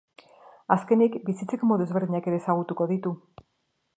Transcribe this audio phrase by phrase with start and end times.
[0.75, 3.15] Azkenik, bizitzeko modu ezberdinak ere ezagutuko ditu.